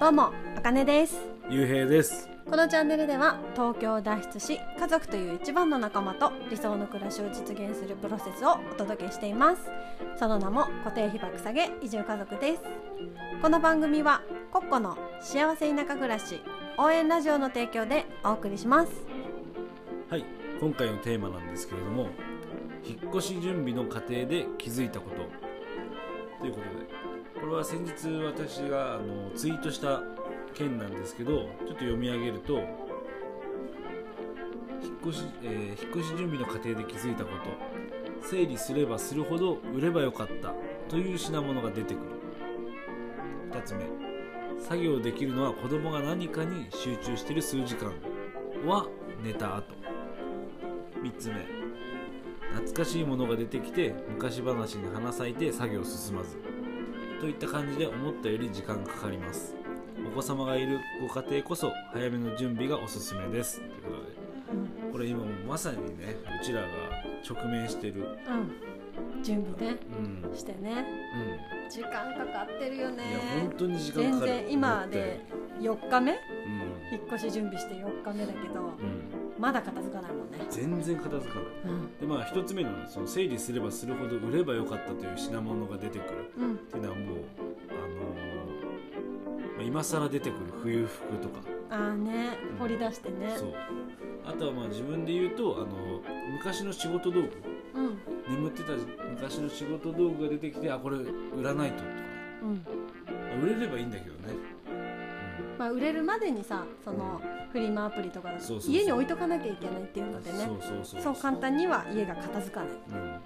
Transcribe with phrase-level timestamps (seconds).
[0.00, 1.20] どうも、あかねです。
[1.50, 2.26] ゆうへいです。
[2.48, 9.70] このチャンネルでは東京を脱出し家族という一番の仲間と理想の暮らしを実現するプロセスをお届けしています。
[10.18, 12.62] その名も固定費爆下げ移住家族です。
[13.42, 16.40] この番組はコッコの幸せ田舎暮らし
[16.78, 18.92] 応援ラジオの提供でお送りします。
[20.08, 20.24] はい
[20.62, 22.08] 今回のテーマなんですけれども
[22.86, 25.16] 引っ越し準備の過程で気づいたこと。
[26.40, 30.02] ということでこれは先日私があのツイートした
[30.54, 32.58] 件なんですけどちょっと読み上げると
[34.82, 37.70] 引っ越し、えー引っ越し準備の過程で気づいたこと。
[38.22, 40.54] 整理すればするほど売ればよかった。
[40.88, 42.06] という品物が出てくる。
[43.50, 43.80] 2つ目。
[44.60, 47.92] 作業できるのは子供が何かに集中している数時間。
[48.66, 48.86] は
[49.22, 49.74] 寝た後。
[51.02, 51.34] 3つ目。
[52.52, 56.49] 懐かしいものが出てきて昔話に花咲いて作業進まず。
[57.20, 59.54] といった感じで思ったより時間かかります。
[60.06, 63.60] お子様がいるご家庭こそ早めの準備がおすすめです。
[63.60, 66.68] ということでこれ今もうまさにねうちらが
[67.28, 68.06] 直面してる。
[68.26, 69.22] うん。
[69.22, 69.78] 準備ね。
[70.24, 70.36] うん。
[70.36, 70.86] してね。
[71.68, 74.32] う時間かかってるよんいねや本当に時間全かかる。
[74.32, 75.20] 然今で
[75.60, 76.12] 4日目？
[76.12, 76.18] うん。
[76.92, 78.60] 引っ越し準備して4日目だけど。
[78.60, 80.38] うんまだ片付かないもんね。
[80.50, 81.44] 全然片付かない。
[81.64, 81.98] うん。
[81.98, 86.30] でまあ一つ目のねその整理すればするほど売ればよかったという品物が出てくる。
[86.38, 86.54] うん。
[86.54, 91.40] っていうのはもうあのーまあ今更出てくる冬服とか。
[91.70, 92.36] ああね。
[92.58, 93.34] 掘り出してね。
[93.36, 93.54] そう。
[94.26, 97.30] あとはまあ自分で言うとあの昔の仕事道具。
[97.74, 97.98] うん。
[98.28, 98.72] 眠ってた
[99.08, 102.02] 昔の仕事道具が出てきてあこれ売らないととかね。
[102.42, 103.42] うん。
[103.42, 104.34] 売れればいいんだけどね、
[105.58, 107.20] まあ売れるまでにさその
[107.52, 110.48] フリマアプリとかだと家に置いとかなきゃいけないっていうのでね。
[110.84, 112.70] そう簡単には家が片付かない。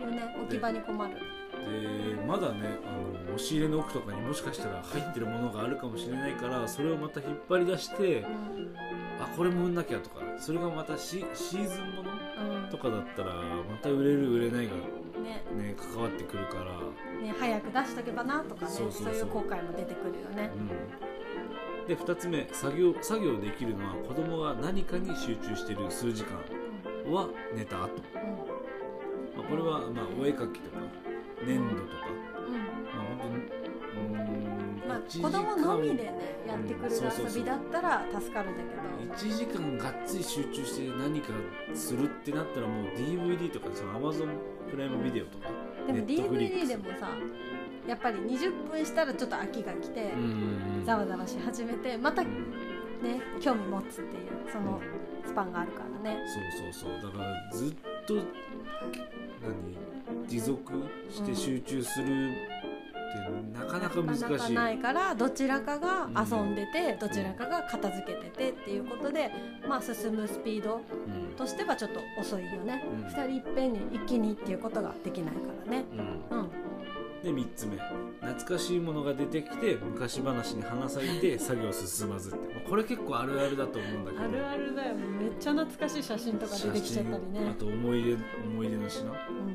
[0.03, 1.15] うん、よね置き場に困る。
[1.65, 8.27] でまだねあの押し入れの奥とかにもしかしたら入ってるものがあるかもしれないからそれをまた引っ張り出してう
[9.21, 12.71] あこれも売んなきゃとかそれがまたシシーズンものん。
[12.71, 14.73] とかだったらまた売れる売れないが
[15.17, 15.43] うんね。
[15.57, 16.65] ね関わってくるから、
[17.23, 20.51] ね早く出しとけばなとかねそういう後悔も出てくるよね。
[20.55, 20.69] うん、
[21.87, 26.39] で2つ目作業作業できるのは子供が何かに集中している数時間
[27.13, 27.91] は寝た後、
[29.37, 30.79] まあ、これはまあお絵描きとか
[31.47, 32.09] 粘土とか、
[32.49, 32.55] うん。
[32.55, 32.65] うんま
[32.97, 33.49] あ、本
[34.83, 38.85] 当まあ1時子供のみ間でねやってくれる遊びだったら助かるんだけど。
[39.15, 41.29] 1時間がっつり集中して何か
[41.75, 44.29] するってなったらもう DVD とかその Amazon
[44.71, 45.51] プライムビデオとか、
[45.87, 47.11] でも DVD でもさ
[47.87, 50.21] やっぱり20分したらちょっと飽きが来てうん。
[50.21, 52.29] うんうんざわざわし始めてまたね
[53.35, 54.79] うん興味持つっていうその
[55.25, 56.23] スパンがあるからね。
[56.27, 57.13] そうそうそう。
[57.13, 57.75] だからずっ
[58.07, 58.25] と何
[60.29, 60.73] 持続
[61.11, 69.31] して集中するってなかなか難しい、なかなかないからどちらかが遊んでてどちらかが片付けててっていうことで
[69.69, 73.09] まあ進むスピードうんとしてはちょっと遅いよね、うん。
[73.09, 75.85] 二人いっぺんに一気にっていうことができないからね。
[76.31, 76.39] うん。
[76.39, 76.51] うん
[77.25, 77.77] で3つ目。
[78.21, 82.55] 懐かしいものが出てきて昔話に花咲いて作業進まずって。
[82.55, 84.25] まあこれ結構あるあるだと思うんだけど。
[84.25, 85.07] あるあるだよね。
[85.19, 89.11] めっちゃ懐かしい写真とか出てきちゃったり写真あねと思い出思い出の品。
[89.11, 89.13] う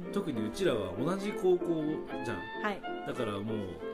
[0.09, 0.11] ん。
[0.11, 1.83] 特にうちらは同じ高校
[2.25, 2.37] じゃん。
[2.63, 2.81] はい。
[3.07, 3.43] だからもう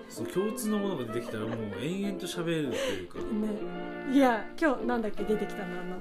[0.10, 3.20] その共通のものが出てきたらもう延々と喋るっていうか。
[3.20, 3.26] ね。
[4.12, 5.96] いや今日なんだっけ出てきたのあの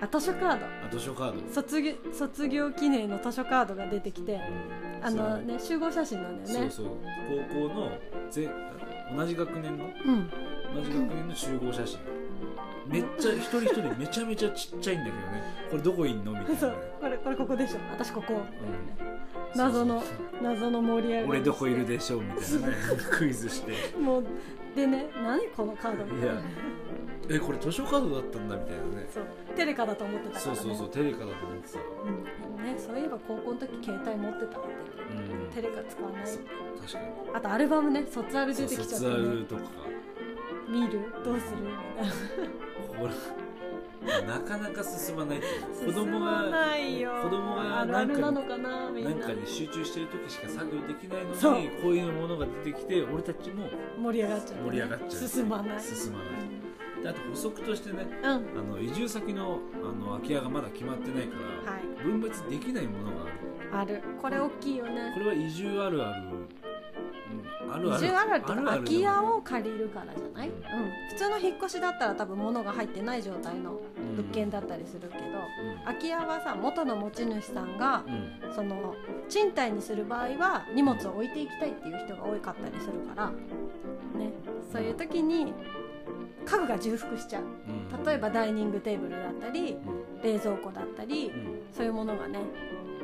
[0.00, 0.66] あ図書カード。
[0.66, 1.52] あ図書カード。
[1.52, 4.40] 卒業卒業記念の図書カードが出てきて
[5.02, 6.70] あのね集合写真なんだよね。
[6.70, 6.96] そうそう。
[7.48, 7.90] 高校の
[8.30, 8.50] ぜ
[9.16, 9.84] 同じ学年の？
[9.84, 10.30] うん。
[10.74, 11.98] 同じ学年の集合写真。
[12.86, 15.42] めっちゃ一人一人めちゃめちゃちっちゃいんだけどね。
[15.70, 16.32] これどこいんの？
[16.32, 16.68] みたいな。
[16.72, 17.78] ねこれこれここでしょ。
[17.90, 18.34] 私ここ。
[18.34, 19.58] うん。
[19.58, 20.02] 謎の
[20.42, 21.28] 謎の盛り上がり。
[21.30, 22.18] 俺どこいるでしょ？
[22.18, 22.74] うみたいなね。
[23.10, 23.96] クイズして。
[23.98, 24.24] もう
[24.74, 26.42] でね何このカードみたいな
[27.30, 29.06] えこれ図書カードだったんだみたいなね。
[29.12, 29.24] そう。
[29.56, 31.78] テレカだと思ってたから、ね、そうそうそうテレカだと思ってた。
[31.78, 31.82] う
[32.60, 32.64] ん。
[32.64, 34.68] ねそういえば高校の時携帯持ってたって
[35.10, 35.52] うん。
[35.54, 36.22] テレカ使わない。
[36.24, 37.06] 確かに。
[37.34, 39.62] あとアルバムね卒アル出てきちゃって、卒アねル、とか
[40.68, 41.00] 見る？
[41.24, 41.56] どうする？
[41.62, 42.12] みたいな。
[43.00, 43.08] こ
[44.06, 45.40] れなかなか進まない。
[45.40, 47.10] 子供進まがないよ。
[47.22, 53.68] 子供が何かに集中してる時しか作業できないのにこういうものが出てきて俺たちも
[53.98, 55.28] 盛り上がっちゃう、ね、盛り上がっちゃう。
[55.28, 55.80] 進まない。
[55.82, 57.02] 進まない。
[57.02, 58.36] であと補足としてねうん、うん。
[58.36, 61.82] あの移住先のあの空き家がまだ決まってないから、はい。
[62.02, 63.32] 分別できないものがある
[63.72, 64.02] ある。
[64.20, 65.12] これ大きいよね。
[65.14, 66.22] これは移住あるある、
[67.66, 68.04] うん、あるある。
[68.04, 70.58] 移住あるあるとかあるある空き家を借りるからじゃない、ううん。
[70.58, 70.62] ん
[71.10, 73.80] 普通の引っ越しだったら多分物が入ってない状態の
[74.16, 75.22] 物件だったりするけど、
[75.84, 78.14] 空き家はさ元の持ち主さんがうん。
[78.14, 78.94] うんその
[79.28, 84.32] 賃貸にする場合は荷物を置いていきたいっていう人が多かったりするからね。
[84.72, 85.52] そういう時に
[86.46, 87.42] 家具が重複しちゃう。
[87.42, 88.04] うん。
[88.04, 90.22] 例えばダイニングテーブルだったりうん。
[90.22, 91.60] 冷蔵庫だったりうん。
[91.72, 92.40] そういうものがね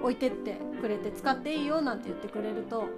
[0.04, 2.88] 置いてってくれて使っていいよなんて言ってくれるとも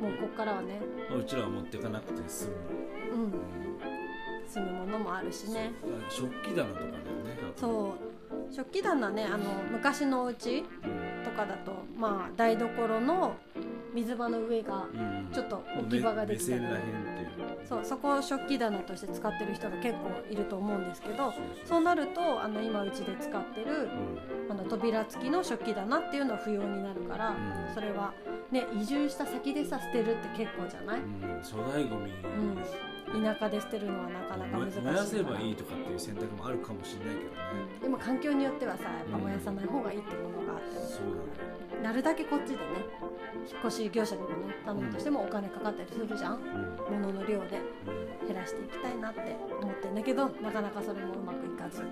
[0.00, 0.14] うん。
[0.14, 2.48] うこっからはね、まあうちらは持っていかなくて済
[3.10, 3.32] む、うん、うん。
[4.48, 5.72] 済むものもあるしね。
[5.82, 7.00] あ食器棚とかだよね
[7.56, 7.94] う、そ
[8.50, 8.54] う。
[8.54, 13.34] 食器棚ねあの昔のお家うんとかだとまあ台所の
[13.92, 16.60] 水場の上がうん、ちょっと置き場ができたり。
[16.60, 21.32] 目線らへんっていうそうそこを食器棚として使ってる人が結構いると思うんですけど
[21.64, 23.90] そうなるとあの今うちで使ってる
[24.48, 24.50] うん。
[24.50, 27.74] あの扉付きの食器棚っていうのは不要になるから、うん。
[27.74, 28.14] それは
[28.50, 32.12] ね移住した先でさ捨てるって結構じゃない、うん、粗大ごみ、
[33.12, 37.36] 田舎で捨てるのはなかなか難しい燃やせからばいいとかっていう選択もあるかもしれないけどね、
[37.82, 42.62] でも環境によってはさやっぱ燃やさない方がいいってものがあって、そうだねなるだけこっちでね
[43.50, 44.34] 引っ越し業者にもね
[44.64, 47.00] 頼むとしてもお金かかったりするじゃん、うん。
[47.02, 47.60] 物の量で
[48.26, 51.88] 減らしていきたいなって思ってんだけどなかなかそれもうまくいかず、うん。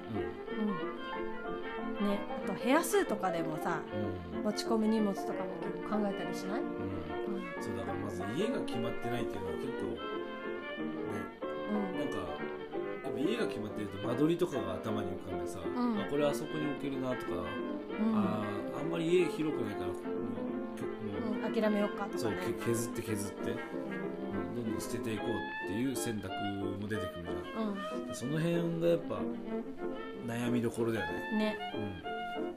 [2.08, 4.38] ね、あと部屋数とかでもさうん。
[4.38, 6.66] うん持ち込む荷物とかも結構考えたりしない、うん。
[6.66, 7.62] うん。
[7.64, 9.96] そうだからまず家が決まってないっていうのは結構ね。
[11.75, 12.19] なんか
[13.04, 15.62] やっぱ家が決まってると間取りとかが頭に浮かんでさ、ん。
[15.98, 17.73] あこれあそこに置けるなとか、うん
[18.14, 20.02] あーあんまり家広くないからもうも。
[21.43, 23.56] ううん、諦めようかとそうかねけ削って削って、うん。
[24.56, 25.29] どんどん捨てていこう
[25.67, 26.29] っていう選択
[26.81, 28.14] も出てくるじゃん。
[28.14, 29.20] その辺がやっぱ
[30.26, 31.12] 悩みどころだよね。
[31.32, 31.38] うん。
[31.38, 31.56] ね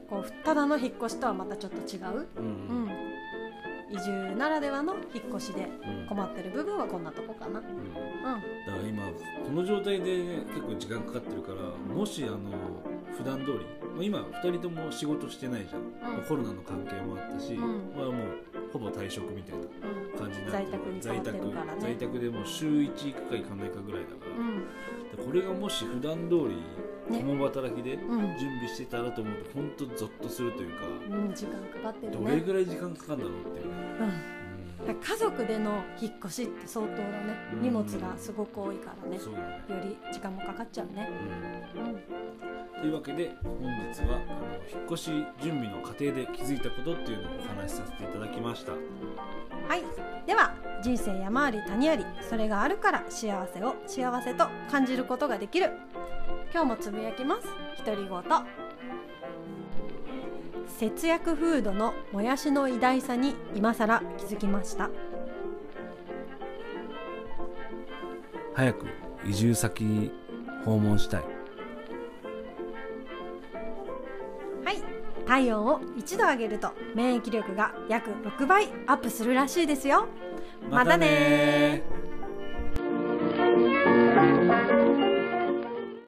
[0.06, 2.18] うこうただの引っ越しとはまたちょっと違う、んうん。
[2.18, 2.84] ううん。
[2.86, 2.90] ん、
[3.90, 6.06] 移住ならではの引っ越しでうん。
[6.08, 7.60] 困ってる部分はこんなとこかな。
[7.60, 7.66] うん。
[7.66, 7.94] うん。
[8.66, 12.38] だから今この状態で結構時間かかってるからもしあの
[13.18, 13.58] 普段通り。
[13.82, 16.22] まあ今2人とも仕事してないじゃん、うん。
[16.22, 17.58] コロナの関係もあったし、ん。
[17.58, 18.14] まあ、もう
[18.72, 21.80] ほぼ退職みたいなうん感じになって在宅に変わってるからね。
[21.80, 24.60] 在宅在宅でもう週1行くか行かないかぐらいだから、うん。
[24.60, 26.62] でこれがもし普段通り
[27.10, 27.20] ね。
[27.20, 28.38] 共働きでうん。
[28.38, 34.37] 準備してたらと思うと本当ゾッとするというか、うん、時間かかってるどねれぐらい時間かかるんだろうっていうね、
[34.94, 37.62] 家族での引っ越しって相当だねうん。
[37.62, 39.18] 荷物がすごく多いからね。
[39.18, 41.08] ね、より時間もかかっちゃうね。
[41.74, 42.02] うんうん。
[42.80, 45.10] というわけで本日はあの引っ越し
[45.42, 48.72] 準備の過程で気づいたことっていうのをお話しさせていただきました。
[48.72, 48.78] は
[49.76, 49.84] い。
[50.26, 55.72] では人生山あり谷ありそれがあるから幸せを幸せと感じることができる。
[56.52, 57.48] 今日もつぶやきます。
[57.84, 58.67] 独り言
[60.78, 64.88] 節約フードのもやしの偉大さに今更気づきました。
[68.54, 68.86] 早く
[69.26, 70.12] 移住先
[70.64, 71.24] 訪問したい。
[74.64, 74.82] はい。
[75.26, 80.06] 体温を1度上げると免疫力が約6倍アップするらしいですよ。
[80.70, 81.82] またね